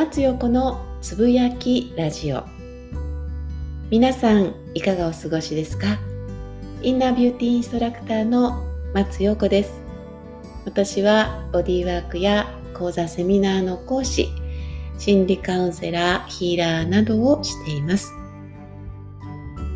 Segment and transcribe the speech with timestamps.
[0.00, 2.44] 松陽子のつぶやきラジオ。
[3.90, 5.98] 皆さんいかがお過ごしですか？
[6.80, 9.82] インナービューティーインストラクターの松陽子です。
[10.64, 14.30] 私はボディワークや講座セミナーの講師
[14.96, 18.10] 心理カウンセラーヒーラーなどをしています。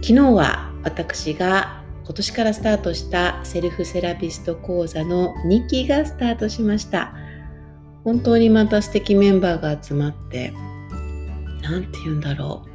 [0.01, 7.15] 昨日は私が今年からスタートしたセルフセラピスト講座の2期がスタートしました。
[8.05, 10.53] 本当にまた素敵メンバーが集まって、
[11.63, 12.67] なんて言うんだろ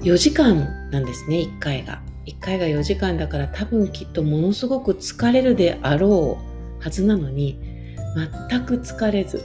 [0.00, 0.04] う。
[0.04, 2.02] 4時間なんですね、1回が。
[2.26, 6.38] 1回が4時間だから多分きっとものすごく疲れるであろ
[6.80, 7.58] うはずなのに、
[8.48, 9.42] 全く疲れず、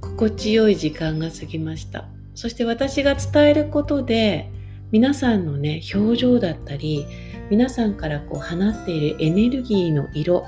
[0.00, 2.06] 心地よい時間が過ぎました。
[2.34, 4.50] そして私が伝えることで、
[4.90, 7.06] 皆さんのね、表情だったり、
[7.50, 10.44] 皆さんからこう放っているエネルギーの色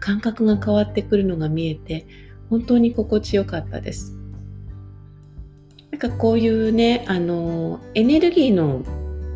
[0.00, 2.06] 感覚が変わってくるのが見えて
[2.50, 4.14] 本当に心地よかったです。
[5.90, 8.82] なんかこういうねあのエネルギーの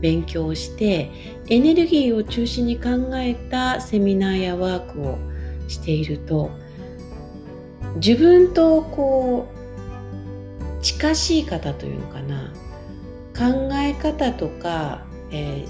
[0.01, 1.11] 勉強をして
[1.49, 5.19] エネルギーを中心に考えたセミナーやワークを
[5.69, 6.51] していると
[7.97, 12.53] 自分とこう近しい方というのかな
[13.37, 15.67] 考え方とか、え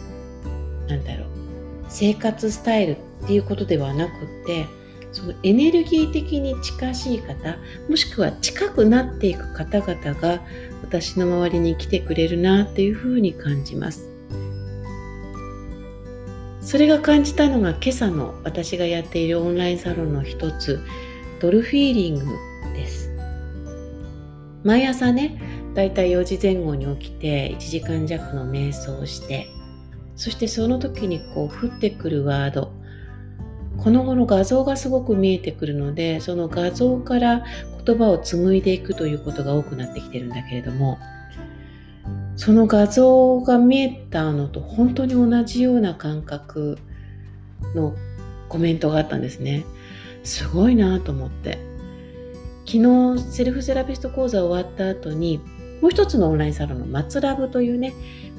[0.86, 1.28] ー、なんだろう
[1.88, 4.66] 生活スタイルっていうことではなくって
[5.12, 10.40] そのエネルギー的に近しい方もしくは近くなっていく方々が
[10.82, 14.08] 私の周りに来てくれるなっていうふうに感じます。
[16.60, 20.80] それが感じたのが今朝の私がやっているオンラインサロンの一つ
[21.40, 22.24] ドルフィーリング
[22.72, 23.10] です。
[24.64, 25.40] 毎朝ね
[25.74, 29.48] だいたい4時前後に起きて1時間弱の瞑想をして
[30.14, 32.72] そしてその時にこう降ってくるワード
[33.82, 37.44] この後の画像がすごく見えてくるのでその画像から
[37.84, 40.98] 言葉を紡いでいくということが多くなってきてるんだけれども
[42.36, 46.78] その画像が見えたのと本当に同じような感覚
[47.74, 47.94] の
[48.48, 49.64] コメントがあったんですね。
[50.24, 51.58] すごいなと思って。
[52.66, 52.78] 昨
[53.16, 55.40] 日セルフセラピスト講座終わった後に
[55.80, 57.92] もう一つのオンラインサロンの松ラブというね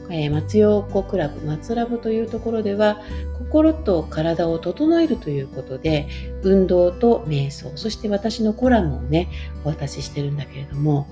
[0.09, 3.01] えー、松陽子クラブ松ラブというところでは
[3.37, 6.07] 心と体を整えるということで
[6.43, 9.29] 運動と瞑想そして私のコラムをね
[9.63, 11.07] お渡ししてるんだけれども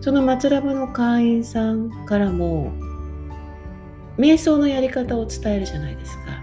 [0.00, 2.72] その松ラブの会員さんからも
[4.18, 6.42] 瞑想のやり方を伝えるじゃないですか。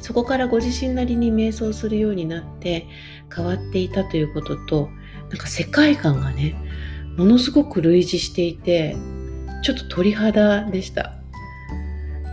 [0.00, 2.88] そこからご自身なりに瞑想するようになって
[3.34, 4.88] 変わっていたということと
[5.28, 6.56] なんか世界観がね
[7.16, 8.96] ものすごく類似していて
[9.62, 11.14] ちょっと鳥肌でした。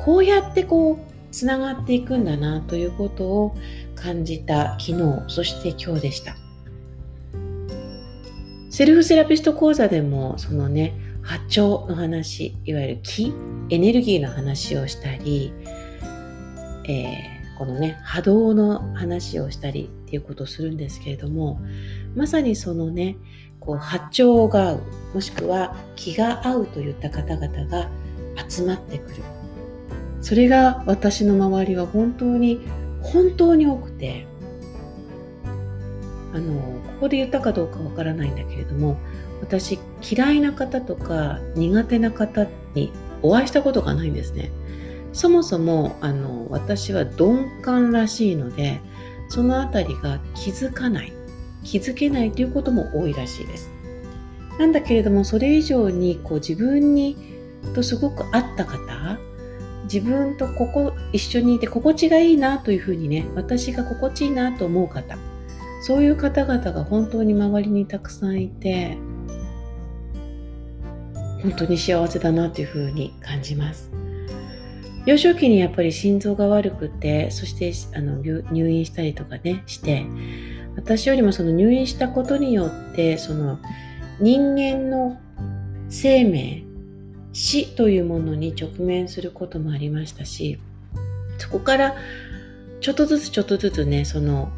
[0.04, 3.58] こうやってこうつながっていくんだなということを
[3.96, 6.36] 感じた昨日そして今日でした。
[8.70, 10.94] セルフセラピスト講座でもそのね
[11.24, 13.34] 波長の話いわゆる気
[13.70, 15.52] エネルギーの話をしたり、
[16.88, 21.60] えー、このね波動の話をしたりっていうことをするんですけれども
[22.16, 23.18] まさにそのね
[23.60, 24.82] こう波長が合う
[25.16, 27.90] もしくは気が合うといった方々が
[28.48, 29.24] 集まってくる。
[30.22, 32.60] それが私の周りは本当に
[33.02, 34.26] 本当に多くて
[36.34, 38.98] あのここで言ったかどうかわからないんだけれども
[39.42, 42.92] 私嫌いな方とか苦手な方に
[43.22, 44.52] お会いしたことがないんですね。
[45.14, 48.82] そもそもあの私は鈍感らしいので
[49.30, 51.14] そのあたりが気づかない
[51.64, 53.72] 気づけないということも多いらしいです。
[54.60, 57.38] なんだけれどもそれ以上にこう自分に
[57.74, 59.20] とすごく合った方
[59.84, 65.18] 自分とここ一緒にいて心地がいいなというふうにね私が心地いいなと思う方
[65.82, 68.98] そういう方々が本当に周りにたくさんいて
[71.42, 73.92] 本当に幸せだなというふうに感じます
[75.08, 80.06] 幼少期にやっぱり心臓が悪くてそしてあの入院したりとかねして
[80.76, 83.58] 私よりもその入院したことによってその
[84.20, 85.18] 人間の
[85.88, 86.66] 生命
[87.32, 90.60] 死というものに直面することもありましたし
[91.38, 91.96] そこから
[92.82, 94.52] ちょっとずつちょっとずつねその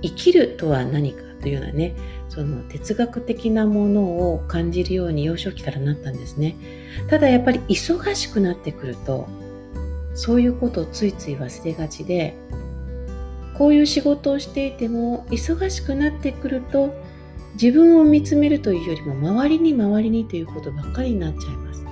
[0.00, 1.94] 生きるとは何かというようなね
[2.30, 6.54] その哲学的なものを感じるように幼少期からなったんですね。
[7.08, 9.28] ただやっぱり忙しくなってくると
[10.14, 12.34] そういうことをついつい忘れがちで
[13.56, 16.94] こういう仕事をしていても忙しくなってくると
[17.60, 21.84] 自分を見つめるというよりも周りに周りにということばっかりになっちゃいます。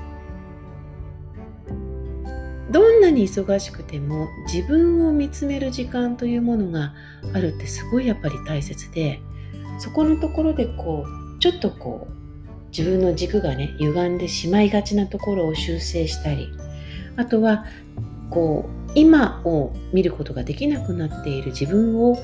[2.71, 6.95] どんなに忙しくても自分を見つめる時間というものが
[7.33, 9.21] あるってすごいやっぱり大切で
[9.79, 16.49] そこのところでこうちょっとこう自分の軸がね歪んでしまいがちなところを修正したり
[17.17, 17.65] あとは
[18.31, 22.23] こう今を見ることができなくなっている自分を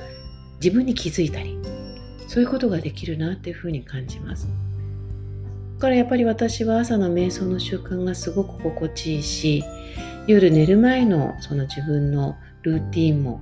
[0.62, 1.58] 自分に気づいたり
[2.26, 4.48] そういうことができるなっていうふうに感じます。
[5.76, 9.64] だからやっぱり私は朝の瞑想の習慣がすごく心地いいし
[10.26, 13.40] 夜寝る前のその自分のルーティンも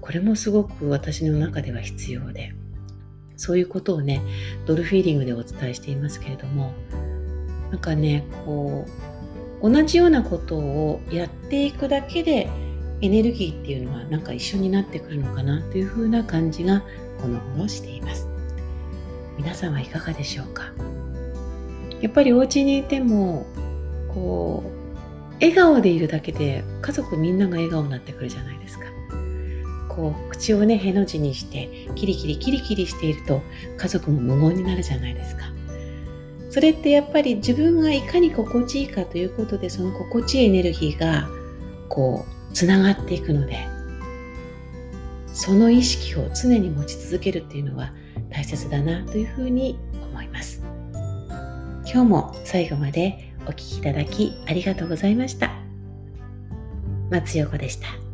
[0.00, 2.54] これもすごく私の中では必要で
[3.36, 4.22] そういうことをね
[4.66, 6.72] ドルフィーリングでお伝えしていますけれども
[7.70, 9.07] なんかねこう
[9.62, 12.48] 同じようなことをやっていくだけで
[13.00, 16.82] エネルギーっていうのはなんか一緒になってくるのかなというふうな感じが
[17.20, 18.28] この頃しています。
[19.36, 20.72] 皆さんはいかがでしょうか？
[22.00, 23.46] やっぱりお家にいても
[24.14, 28.86] こう笑顔でいるだけで家族みんなが笑顔になってくるじゃないですか。
[29.88, 33.42] こう口をねへの字にしてキリキリキリキリしていると
[33.76, 35.46] 家族も無言になるじゃないですか。
[36.50, 41.28] それってやっぱり自分がいかに心地いいかということでその心地いいエネルギーが
[41.88, 43.66] こうつながっていくので
[45.26, 47.92] その意識を常に持ち続けるっていうのは
[48.30, 49.78] 大切だなというふうに
[50.10, 50.62] 思います
[51.84, 55.52] 今日も最後までお聴きいただきありがとうございました
[57.10, 58.07] 松陽子でした。